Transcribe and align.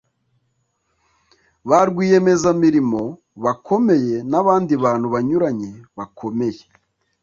ba 1.69 1.79
rwiyemezamirimo 1.89 3.01
bakomeye 3.43 4.15
n’abandi 4.31 4.73
bantu 4.83 5.07
banyuranye 5.13 5.71
bakomeye 5.97 6.63